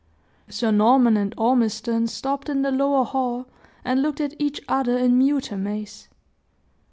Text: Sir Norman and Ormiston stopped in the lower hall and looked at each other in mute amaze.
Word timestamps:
Sir 0.49 0.71
Norman 0.71 1.15
and 1.15 1.31
Ormiston 1.37 2.07
stopped 2.07 2.49
in 2.49 2.63
the 2.63 2.71
lower 2.71 3.05
hall 3.05 3.45
and 3.85 4.01
looked 4.01 4.19
at 4.19 4.33
each 4.39 4.59
other 4.67 4.97
in 4.97 5.15
mute 5.15 5.51
amaze. 5.51 6.09